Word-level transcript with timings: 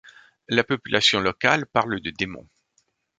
La 0.49 0.63
population 0.63 1.19
locale 1.19 1.67
parle 1.67 1.99
de 2.01 2.09
démons. 2.09 2.49